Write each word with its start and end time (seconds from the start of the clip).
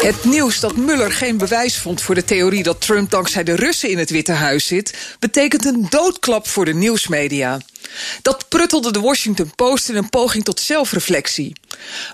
Het 0.00 0.24
nieuws 0.24 0.60
dat 0.60 0.76
Muller 0.76 1.12
geen 1.12 1.38
bewijs 1.38 1.78
vond 1.78 2.02
voor 2.02 2.14
de 2.14 2.24
theorie 2.24 2.62
dat 2.62 2.80
Trump 2.80 3.10
dankzij 3.10 3.44
de 3.44 3.54
Russen 3.54 3.90
in 3.90 3.98
het 3.98 4.10
Witte 4.10 4.32
Huis 4.32 4.66
zit, 4.66 5.16
betekent 5.18 5.64
een 5.64 5.86
doodklap 5.90 6.48
voor 6.48 6.64
de 6.64 6.74
nieuwsmedia. 6.74 7.60
Dat 8.22 8.48
pruttelde 8.48 8.92
de 8.92 9.00
Washington 9.00 9.52
Post 9.54 9.88
in 9.88 9.96
een 9.96 10.10
poging 10.10 10.44
tot 10.44 10.60
zelfreflectie. 10.60 11.52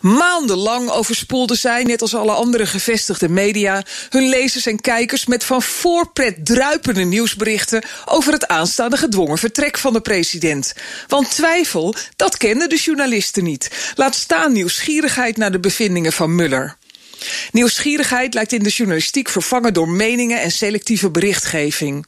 Maandenlang 0.00 0.90
overspoelden 0.90 1.56
zij, 1.56 1.82
net 1.82 2.02
als 2.02 2.14
alle 2.14 2.32
andere 2.32 2.66
gevestigde 2.66 3.28
media, 3.28 3.82
hun 4.08 4.28
lezers 4.28 4.66
en 4.66 4.80
kijkers 4.80 5.26
met 5.26 5.44
van 5.44 5.62
voorpret 5.62 6.46
druipende 6.46 7.04
nieuwsberichten 7.04 7.84
over 8.04 8.32
het 8.32 8.48
aanstaande 8.48 8.96
gedwongen 8.96 9.38
vertrek 9.38 9.78
van 9.78 9.92
de 9.92 10.00
president. 10.00 10.74
Want 11.08 11.30
twijfel, 11.30 11.94
dat 12.16 12.36
kenden 12.36 12.68
de 12.68 12.76
journalisten 12.76 13.44
niet. 13.44 13.92
Laat 13.94 14.14
staan 14.14 14.52
nieuwsgierigheid 14.52 15.36
naar 15.36 15.52
de 15.52 15.60
bevindingen 15.60 16.12
van 16.12 16.34
Muller. 16.34 16.76
Nieuwsgierigheid 17.52 18.34
lijkt 18.34 18.52
in 18.52 18.62
de 18.62 18.70
journalistiek 18.70 19.28
vervangen 19.28 19.74
door 19.74 19.88
meningen 19.88 20.40
en 20.40 20.50
selectieve 20.50 21.10
berichtgeving. 21.10 22.06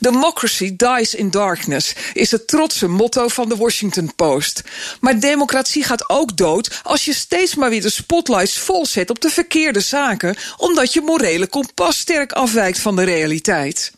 Democracy 0.00 0.76
dies 0.76 1.14
in 1.14 1.30
darkness 1.30 1.94
is 2.12 2.30
het 2.30 2.46
trotse 2.46 2.88
motto 2.88 3.28
van 3.28 3.48
de 3.48 3.56
Washington 3.56 4.14
Post. 4.16 4.62
Maar 5.00 5.20
democratie 5.20 5.84
gaat 5.84 6.10
ook 6.10 6.36
dood 6.36 6.80
als 6.82 7.04
je 7.04 7.14
steeds 7.14 7.54
maar 7.54 7.70
weer 7.70 7.82
de 7.82 7.90
spotlights 7.90 8.58
volzet 8.58 9.10
op 9.10 9.20
de 9.20 9.30
verkeerde 9.30 9.80
zaken, 9.80 10.36
omdat 10.56 10.92
je 10.92 11.00
morele 11.00 11.46
kompas 11.46 11.98
sterk 11.98 12.32
afwijkt 12.32 12.78
van 12.78 12.96
de 12.96 13.02
realiteit. 13.02 13.92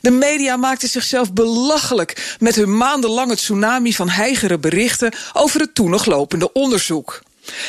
De 0.00 0.10
media 0.10 0.56
maakten 0.56 0.88
zichzelf 0.88 1.32
belachelijk 1.32 2.36
met 2.38 2.54
hun 2.54 2.76
maandenlange 2.76 3.36
tsunami 3.36 3.94
van 3.94 4.08
heigere 4.08 4.58
berichten 4.58 5.12
over 5.32 5.60
het 5.60 5.74
toen 5.74 5.90
nog 5.90 6.04
lopende 6.04 6.52
onderzoek. 6.52 7.22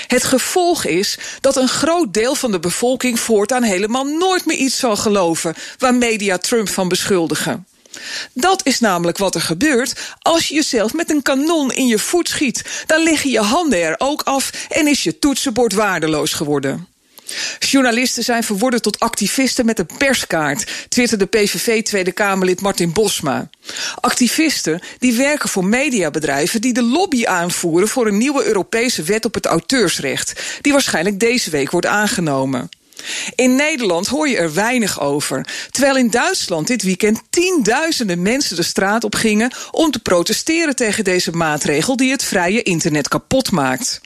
Het 0.08 0.24
gevolg 0.24 0.86
is 0.86 1.18
dat 1.42 1.56
een 1.56 1.68
groot 1.68 2.14
deel 2.14 2.36
van 2.36 2.52
de 2.52 2.60
bevolking 2.60 3.20
voortaan 3.20 3.64
helemaal 3.64 4.04
nooit 4.04 4.46
meer 4.46 4.58
iets 4.58 4.80
zal 4.80 4.96
geloven 4.96 5.56
waar 5.78 5.96
media 5.96 6.38
Trump 6.38 6.70
van 6.70 6.88
beschuldigen. 6.88 7.66
Dat 8.34 8.62
is 8.64 8.80
namelijk 8.80 9.18
wat 9.18 9.36
er 9.36 9.42
gebeurt 9.42 9.94
als 10.22 10.48
je 10.48 10.54
jezelf 10.54 10.94
met 10.94 11.10
een 11.10 11.22
kanon 11.22 11.72
in 11.72 11.88
je 11.88 12.00
voet 12.00 12.30
schiet. 12.30 12.84
Dan 12.86 13.04
liggen 13.04 13.30
je 13.30 13.40
handen 13.40 13.82
er 13.82 13.96
ook 13.98 14.22
af 14.22 14.50
en 14.70 14.88
is 14.88 15.04
je 15.04 15.20
toetsenbord 15.20 15.74
waardeloos 15.74 16.34
geworden. 16.34 16.93
Journalisten 17.60 18.24
zijn 18.24 18.44
verworden 18.44 18.82
tot 18.82 19.00
activisten 19.00 19.66
met 19.66 19.80
een 19.80 19.90
perskaart, 19.98 20.72
twitterde 20.90 21.26
PVV 21.26 21.84
Tweede 21.84 22.12
Kamerlid 22.12 22.62
Martin 22.62 22.94
Bosma. 22.94 23.50
Activisten 24.02 24.82
die 25.00 25.14
werken 25.14 25.50
voor 25.50 25.66
mediabedrijven 25.66 26.62
die 26.62 26.74
de 26.74 26.84
lobby 26.84 27.26
aanvoeren 27.26 27.88
voor 27.88 28.08
een 28.08 28.18
nieuwe 28.18 28.46
Europese 28.46 29.04
wet 29.04 29.26
op 29.26 29.34
het 29.34 29.46
auteursrecht, 29.46 30.42
die 30.62 30.72
waarschijnlijk 30.72 31.20
deze 31.20 31.50
week 31.50 31.72
wordt 31.72 31.88
aangenomen. 31.88 32.70
In 33.36 33.56
Nederland 33.56 34.08
hoor 34.08 34.28
je 34.28 34.38
er 34.38 34.54
weinig 34.54 35.02
over. 35.02 35.48
Terwijl 35.72 35.98
in 35.98 36.10
Duitsland 36.10 36.68
dit 36.68 36.84
weekend 36.84 37.22
tienduizenden 37.30 38.22
mensen 38.22 38.56
de 38.56 38.64
straat 38.64 39.04
op 39.04 39.16
gingen 39.16 39.52
om 39.72 39.92
te 39.92 40.00
protesteren 40.00 40.76
tegen 40.76 41.04
deze 41.04 41.32
maatregel 41.32 41.98
die 41.98 42.12
het 42.12 42.24
vrije 42.24 42.64
internet 42.64 43.08
kapot 43.08 43.52
maakt. 43.52 44.02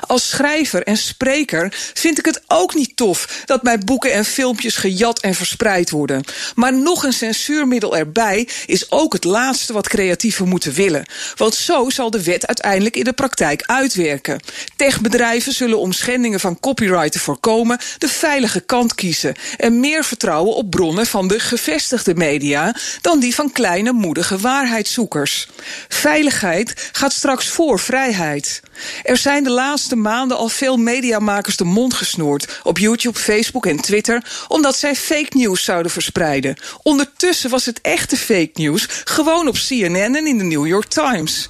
Als 0.00 0.28
schrijver 0.28 0.82
en 0.82 0.96
spreker 0.96 1.74
vind 1.94 2.18
ik 2.18 2.24
het 2.24 2.42
ook 2.46 2.74
niet 2.74 2.96
tof 2.96 3.42
dat 3.44 3.62
mijn 3.62 3.84
boeken 3.84 4.12
en 4.12 4.24
filmpjes 4.24 4.76
gejat 4.76 5.20
en 5.20 5.34
verspreid 5.34 5.90
worden. 5.90 6.24
Maar 6.54 6.72
nog 6.72 7.04
een 7.04 7.12
censuurmiddel 7.12 7.96
erbij 7.96 8.48
is 8.66 8.90
ook 8.90 9.12
het 9.12 9.24
laatste 9.24 9.72
wat 9.72 9.88
creatieven 9.88 10.48
moeten 10.48 10.72
willen. 10.72 11.06
Want 11.36 11.54
zo 11.54 11.90
zal 11.90 12.10
de 12.10 12.22
wet 12.22 12.46
uiteindelijk 12.46 12.96
in 12.96 13.04
de 13.04 13.12
praktijk 13.12 13.62
uitwerken. 13.66 14.40
Techbedrijven 14.76 15.52
zullen 15.52 15.78
om 15.78 15.92
schendingen 15.92 16.40
van 16.40 16.60
copyright 16.60 17.12
te 17.12 17.18
voorkomen 17.18 17.78
de 17.98 18.08
veilige 18.08 18.60
kant 18.60 18.94
kiezen 18.94 19.34
en 19.56 19.80
meer 19.80 20.04
vertrouwen 20.04 20.54
op 20.54 20.70
bronnen 20.70 21.06
van 21.06 21.28
de 21.28 21.40
gevestigde 21.40 22.14
media 22.14 22.74
dan 23.00 23.20
die 23.20 23.34
van 23.34 23.52
kleine 23.52 23.92
moedige 23.92 24.38
waarheidszoekers. 24.38 25.48
Veiligheid 25.88 26.90
gaat 26.92 27.12
straks 27.12 27.48
voor 27.48 27.78
vrijheid. 27.78 28.60
Er 29.02 29.16
zijn 29.16 29.44
de 29.44 29.50
laatste 29.54 29.96
maanden 29.96 30.36
al 30.36 30.48
veel 30.48 30.76
mediamakers 30.76 31.56
de 31.56 31.64
mond 31.64 31.94
gesnoerd 31.94 32.60
op 32.62 32.78
YouTube, 32.78 33.18
Facebook 33.18 33.66
en 33.66 33.76
Twitter, 33.76 34.24
omdat 34.48 34.76
zij 34.76 34.94
fake 34.94 35.36
news 35.36 35.64
zouden 35.64 35.92
verspreiden. 35.92 36.56
Ondertussen 36.82 37.50
was 37.50 37.66
het 37.66 37.80
echte 37.80 38.16
fake 38.16 38.50
news 38.52 38.86
gewoon 39.04 39.48
op 39.48 39.54
CNN 39.54 40.14
en 40.14 40.26
in 40.26 40.38
de 40.38 40.44
New 40.44 40.66
York 40.66 40.86
Times. 40.86 41.48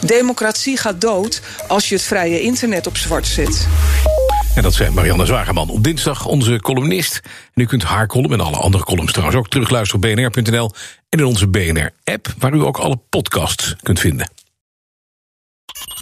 Democratie 0.00 0.76
gaat 0.76 1.00
dood 1.00 1.40
als 1.68 1.88
je 1.88 1.94
het 1.94 2.04
vrije 2.04 2.40
internet 2.40 2.86
op 2.86 2.96
zwart 2.96 3.26
zet. 3.26 3.66
En 4.54 4.62
dat 4.62 4.74
zei 4.74 4.90
Marianne 4.90 5.26
Zwagerman. 5.26 5.70
Op 5.70 5.84
dinsdag 5.84 6.26
onze 6.26 6.60
columnist. 6.60 7.20
U 7.54 7.64
kunt 7.64 7.82
haar 7.82 8.06
column 8.06 8.32
en 8.32 8.40
alle 8.40 8.56
andere 8.56 8.84
columns 8.84 9.12
trouwens 9.12 9.38
ook 9.38 9.48
terugluisteren 9.48 10.04
op 10.04 10.16
bnr.nl... 10.16 10.70
en 11.08 11.18
in 11.18 11.24
onze 11.24 11.48
BNR-app, 11.48 12.34
waar 12.38 12.54
u 12.54 12.62
ook 12.62 12.76
alle 12.76 12.98
podcasts 13.08 13.76
kunt 13.82 14.00
vinden. 14.00 14.30